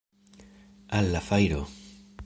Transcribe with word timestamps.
Al 0.99 1.11
la 1.13 1.21
fajro! 1.27 1.61